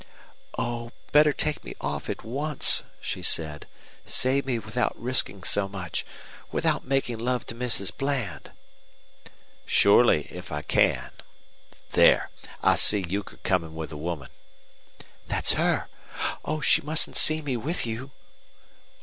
[0.57, 3.67] "Oh, better take me off at once," she said.
[4.03, 6.07] "Save me without risking so much
[6.51, 7.95] without making love to Mrs.
[7.95, 8.51] Bland!"
[9.67, 11.11] "Surely, if I can.
[11.91, 12.31] There!
[12.63, 14.29] I see Euchre coming with a woman."
[15.27, 15.87] "That's her.
[16.43, 18.09] Oh, she mustn't see me with you."